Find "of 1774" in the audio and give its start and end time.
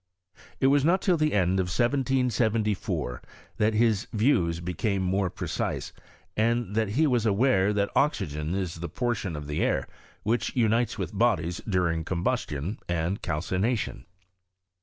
1.59-3.21